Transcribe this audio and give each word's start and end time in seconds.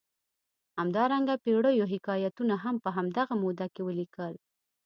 همدارنګه 0.79 1.35
پېړیو 1.43 1.89
حکایتونه 1.93 2.55
هم 2.63 2.75
په 2.83 2.89
همدغه 2.97 3.33
موده 3.43 3.67
کې 3.73 3.81
ولیکل. 3.83 4.33